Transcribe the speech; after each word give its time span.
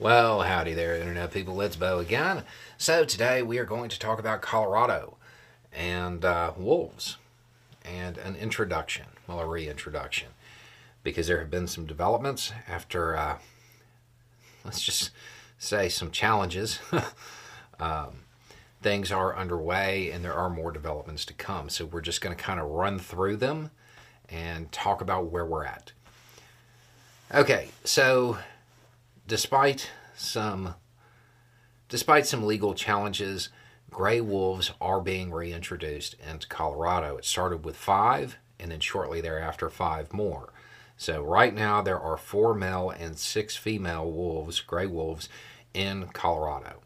Well, 0.00 0.40
howdy 0.40 0.72
there, 0.72 0.96
Internet 0.96 1.30
people. 1.30 1.60
It's 1.60 1.76
Beau 1.76 1.98
again. 1.98 2.44
So, 2.78 3.04
today 3.04 3.42
we 3.42 3.58
are 3.58 3.66
going 3.66 3.90
to 3.90 3.98
talk 3.98 4.18
about 4.18 4.40
Colorado 4.40 5.18
and 5.74 6.24
uh, 6.24 6.54
wolves 6.56 7.18
and 7.84 8.16
an 8.16 8.34
introduction, 8.34 9.04
well, 9.26 9.40
a 9.40 9.46
reintroduction, 9.46 10.28
because 11.02 11.26
there 11.26 11.38
have 11.40 11.50
been 11.50 11.66
some 11.66 11.84
developments 11.84 12.50
after, 12.66 13.14
uh, 13.14 13.36
let's 14.64 14.80
just 14.80 15.10
say, 15.58 15.90
some 15.90 16.10
challenges. 16.10 16.78
um, 17.78 18.20
things 18.80 19.12
are 19.12 19.36
underway 19.36 20.10
and 20.10 20.24
there 20.24 20.32
are 20.32 20.48
more 20.48 20.72
developments 20.72 21.26
to 21.26 21.34
come. 21.34 21.68
So, 21.68 21.84
we're 21.84 22.00
just 22.00 22.22
going 22.22 22.34
to 22.34 22.42
kind 22.42 22.58
of 22.58 22.70
run 22.70 22.98
through 22.98 23.36
them 23.36 23.70
and 24.30 24.72
talk 24.72 25.02
about 25.02 25.26
where 25.26 25.44
we're 25.44 25.66
at. 25.66 25.92
Okay, 27.34 27.68
so 27.84 28.38
despite 29.30 29.88
some 30.16 30.74
despite 31.88 32.26
some 32.26 32.44
legal 32.44 32.74
challenges, 32.74 33.48
gray 33.88 34.20
wolves 34.20 34.72
are 34.80 35.00
being 35.00 35.30
reintroduced 35.30 36.16
into 36.28 36.48
Colorado. 36.48 37.16
It 37.16 37.24
started 37.24 37.64
with 37.64 37.76
five, 37.76 38.38
and 38.58 38.72
then 38.72 38.80
shortly 38.80 39.20
thereafter, 39.20 39.70
five 39.70 40.12
more. 40.12 40.52
So 40.96 41.22
right 41.22 41.54
now 41.54 41.80
there 41.80 41.98
are 41.98 42.16
four 42.16 42.54
male 42.54 42.90
and 42.90 43.16
six 43.16 43.56
female 43.56 44.10
wolves, 44.10 44.58
gray 44.60 44.86
wolves, 44.86 45.28
in 45.72 46.08
Colorado. 46.08 46.80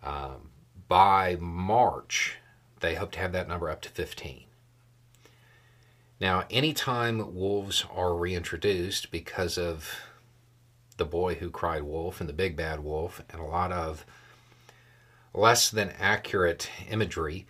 Um, 0.00 0.50
by 0.86 1.36
March, 1.40 2.36
they 2.78 2.94
hope 2.94 3.10
to 3.12 3.18
have 3.18 3.32
that 3.32 3.48
number 3.48 3.68
up 3.68 3.82
to 3.82 3.88
15. 3.88 4.44
Now, 6.20 6.44
anytime 6.50 7.34
wolves 7.34 7.84
are 7.92 8.14
reintroduced 8.14 9.10
because 9.10 9.58
of 9.58 9.88
the 11.02 11.06
Boy 11.08 11.34
Who 11.34 11.50
Cried 11.50 11.82
Wolf 11.82 12.20
and 12.20 12.28
The 12.28 12.32
Big 12.32 12.54
Bad 12.54 12.78
Wolf, 12.78 13.20
and 13.28 13.40
a 13.40 13.44
lot 13.44 13.72
of 13.72 14.06
less 15.34 15.68
than 15.68 15.92
accurate 15.98 16.70
imagery, 16.88 17.44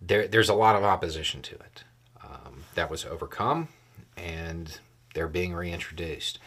there, 0.00 0.26
there's 0.26 0.48
a 0.48 0.54
lot 0.54 0.74
of 0.74 0.84
opposition 0.84 1.42
to 1.42 1.54
it. 1.56 1.84
Um, 2.24 2.64
that 2.76 2.90
was 2.90 3.04
overcome, 3.04 3.68
and 4.16 4.78
they're 5.12 5.28
being 5.28 5.52
reintroduced. 5.52 6.38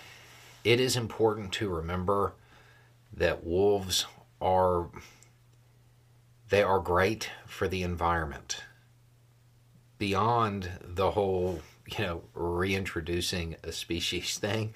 It 0.63 0.79
is 0.79 0.97
important 0.97 1.51
to 1.53 1.69
remember 1.69 2.33
that 3.13 3.43
wolves 3.43 4.07
are 4.41 4.87
they 6.49 6.63
are 6.63 6.79
great 6.79 7.29
for 7.45 7.67
the 7.67 7.83
environment 7.83 8.63
beyond 9.99 10.71
the 10.81 11.11
whole 11.11 11.61
you 11.85 12.03
know 12.03 12.23
reintroducing 12.33 13.57
a 13.63 13.71
species 13.71 14.37
thing 14.39 14.73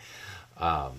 um, 0.58 0.94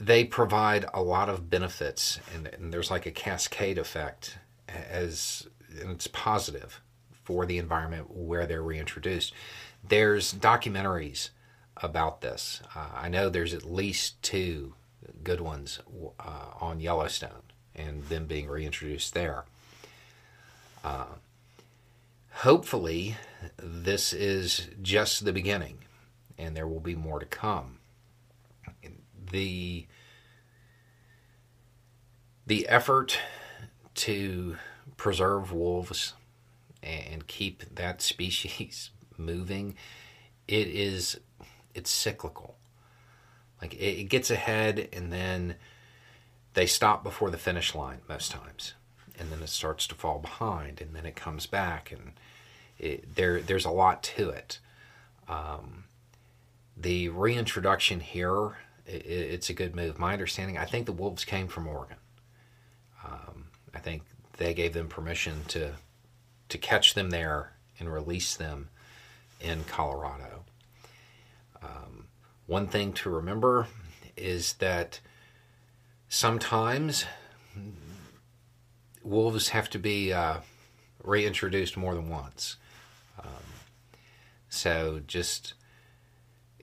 they 0.00 0.24
provide 0.24 0.86
a 0.94 1.02
lot 1.02 1.28
of 1.28 1.50
benefits, 1.50 2.18
and, 2.34 2.46
and, 2.46 2.72
there's 2.72 2.90
like 2.90 3.04
a 3.04 3.10
cascade 3.10 3.76
effect 3.76 4.38
as 4.66 5.46
and 5.80 5.90
it's 5.90 6.06
positive 6.06 6.80
for 7.24 7.44
the 7.46 7.58
environment 7.58 8.06
where 8.10 8.46
they're 8.46 8.62
reintroduced. 8.62 9.34
There's 9.86 10.32
documentaries 10.32 11.30
about 11.76 12.22
this. 12.22 12.62
Uh, 12.74 12.88
I 12.94 13.08
know 13.08 13.28
there's 13.28 13.54
at 13.54 13.70
least 13.70 14.20
two 14.22 14.74
good 15.22 15.40
ones 15.40 15.80
uh, 16.18 16.46
on 16.60 16.80
Yellowstone 16.80 17.42
and 17.74 18.04
them 18.04 18.26
being 18.26 18.48
reintroduced 18.48 19.14
there. 19.14 19.44
Uh, 20.82 21.06
hopefully, 22.32 23.16
this 23.58 24.12
is 24.12 24.68
just 24.82 25.24
the 25.24 25.32
beginning, 25.32 25.78
and 26.38 26.56
there 26.56 26.66
will 26.66 26.80
be 26.80 26.96
more 26.96 27.20
to 27.20 27.26
come 27.26 27.79
the 29.30 29.86
the 32.46 32.68
effort 32.68 33.18
to 33.94 34.56
preserve 34.96 35.52
wolves 35.52 36.14
and 36.82 37.26
keep 37.26 37.74
that 37.74 38.02
species 38.02 38.90
moving 39.16 39.76
it 40.50 40.66
is 40.66 41.20
it's 41.74 41.90
cyclical. 41.90 42.56
Like 43.62 43.74
it, 43.74 44.08
gets 44.08 44.30
ahead 44.30 44.88
and 44.92 45.12
then 45.12 45.54
they 46.54 46.66
stop 46.66 47.04
before 47.04 47.30
the 47.30 47.38
finish 47.38 47.74
line 47.74 48.00
most 48.08 48.32
times. 48.32 48.74
And 49.18 49.30
then 49.30 49.42
it 49.42 49.48
starts 49.50 49.86
to 49.88 49.94
fall 49.94 50.18
behind 50.18 50.80
and 50.80 50.94
then 50.94 51.06
it 51.06 51.14
comes 51.14 51.46
back 51.46 51.92
and 51.92 52.12
it, 52.78 53.14
there 53.14 53.40
there's 53.40 53.64
a 53.64 53.70
lot 53.70 54.02
to 54.02 54.30
it. 54.30 54.58
Um, 55.28 55.84
the 56.76 57.10
reintroduction 57.10 58.00
here 58.00 58.56
it, 58.86 59.06
it's 59.06 59.50
a 59.50 59.54
good 59.54 59.74
move. 59.74 59.98
My 59.98 60.12
understanding, 60.12 60.58
I 60.58 60.64
think 60.64 60.86
the 60.86 60.92
Wolves 60.92 61.24
came 61.24 61.48
from 61.48 61.66
Oregon. 61.66 61.96
Um, 63.04 63.46
I 63.74 63.78
think 63.78 64.02
they 64.36 64.54
gave 64.54 64.72
them 64.72 64.88
permission 64.88 65.44
to 65.48 65.72
to 66.48 66.58
catch 66.58 66.94
them 66.94 67.10
there 67.10 67.52
and 67.78 67.92
release 67.92 68.36
them 68.36 68.68
in 69.40 69.64
Colorado. 69.64 70.44
Um, 71.62 72.06
one 72.46 72.66
thing 72.66 72.92
to 72.94 73.10
remember 73.10 73.68
is 74.16 74.54
that 74.54 75.00
sometimes 76.08 77.04
wolves 79.02 79.50
have 79.50 79.70
to 79.70 79.78
be 79.78 80.12
uh, 80.12 80.38
reintroduced 81.02 81.76
more 81.76 81.94
than 81.94 82.08
once. 82.08 82.56
Um, 83.18 83.44
so 84.48 85.00
just 85.06 85.54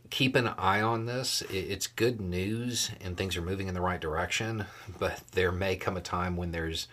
keep 0.10 0.36
an 0.36 0.48
eye 0.48 0.82
on 0.82 1.06
this. 1.06 1.44
It's 1.50 1.88
good 1.88 2.22
news 2.22 2.92
and 3.02 3.18
things 3.18 3.38
are 3.38 3.42
moving 3.42 3.68
in 3.68 3.74
the 3.74 3.82
right 3.82 4.00
direction, 4.00 4.66
but 5.00 5.22
there 5.32 5.52
may 5.52 5.76
come 5.76 5.98
a 5.98 6.02
time 6.02 6.38
when 6.38 6.52
there's 6.52 6.88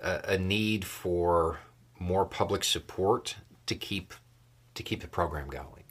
a, 0.00 0.20
a 0.24 0.38
need 0.38 0.84
for 0.84 1.58
more 1.98 2.24
public 2.24 2.64
support 2.64 3.36
to 3.66 3.74
keep 3.74 4.14
to 4.74 4.82
keep 4.82 5.00
the 5.00 5.08
program 5.08 5.48
going. 5.48 5.84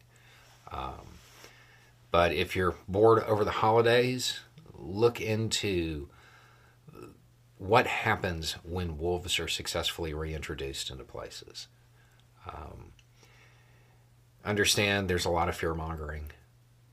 Um, 0.71 1.19
but 2.11 2.31
if 2.31 2.55
you're 2.55 2.75
bored 2.87 3.23
over 3.23 3.43
the 3.43 3.51
holidays, 3.51 4.39
look 4.73 5.21
into 5.21 6.09
what 7.57 7.85
happens 7.85 8.53
when 8.63 8.97
wolves 8.97 9.37
are 9.37 9.47
successfully 9.47 10.13
reintroduced 10.13 10.89
into 10.89 11.03
places. 11.03 11.67
Um, 12.47 12.93
understand 14.49 15.09
there's 15.09 15.25
a 15.25 15.29
lot 15.29 15.49
of 15.49 15.55
fear 15.55 15.73
mongering, 15.73 16.31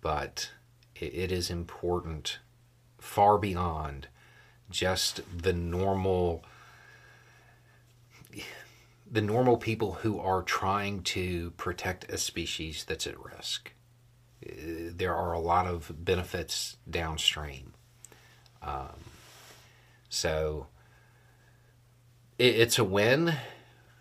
but 0.00 0.50
it, 0.94 1.14
it 1.14 1.32
is 1.32 1.50
important 1.50 2.38
far 2.98 3.38
beyond 3.38 4.08
just 4.70 5.20
the 5.36 5.52
normal 5.52 6.44
the 9.08 9.22
normal 9.22 9.56
people 9.56 9.92
who 9.94 10.18
are 10.18 10.42
trying 10.42 11.00
to 11.00 11.52
protect 11.52 12.10
a 12.10 12.18
species 12.18 12.84
that's 12.84 13.06
at 13.06 13.18
risk. 13.24 13.72
Uh, 14.44 14.90
there 14.92 15.14
are 15.14 15.32
a 15.32 15.38
lot 15.38 15.66
of 15.66 15.92
benefits 16.04 16.76
downstream. 16.90 17.72
Um, 18.60 18.98
so 20.08 20.66
it, 22.36 22.56
it's 22.56 22.78
a 22.80 22.84
win. 22.84 23.34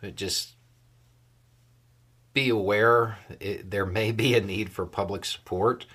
It 0.01 0.15
just 0.15 0.54
be 2.35 2.49
aware 2.49 3.17
it, 3.39 3.71
there 3.71 3.85
may 3.85 4.11
be 4.11 4.35
a 4.35 4.41
need 4.41 4.69
for 4.69 4.85
public 4.85 5.25
support 5.25 5.85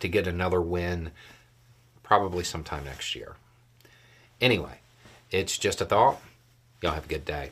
to 0.00 0.08
get 0.08 0.26
another 0.26 0.60
win 0.60 1.12
probably 2.02 2.42
sometime 2.42 2.84
next 2.84 3.14
year. 3.14 3.36
Anyway, 4.40 4.80
it's 5.30 5.58
just 5.58 5.80
a 5.80 5.84
thought. 5.84 6.20
Y'all 6.82 6.94
have 6.94 7.04
a 7.04 7.08
good 7.08 7.26
day. 7.26 7.50